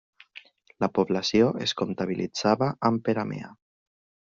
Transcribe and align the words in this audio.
La 0.83 0.89
població 0.95 1.51
es 1.67 1.75
comptabilitzava 1.83 2.75
amb 2.91 3.09
Peramea. 3.09 3.57